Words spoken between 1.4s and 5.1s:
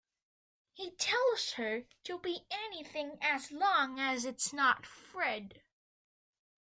her to be anything as long as it's not